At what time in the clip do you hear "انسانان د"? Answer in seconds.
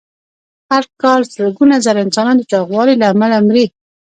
2.05-2.43